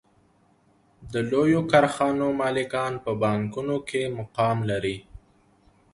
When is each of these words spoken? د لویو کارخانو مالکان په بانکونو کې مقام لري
د 1.13 1.15
لویو 1.31 1.61
کارخانو 1.71 2.25
مالکان 2.41 2.93
په 3.05 3.11
بانکونو 3.21 3.75
کې 3.89 4.01
مقام 4.19 4.57
لري 4.69 4.97